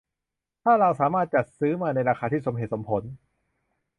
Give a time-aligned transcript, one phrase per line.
[0.63, 3.03] ถ้าเราสามารถจัดซื้อมาในราคาที่สมเหตุสมผล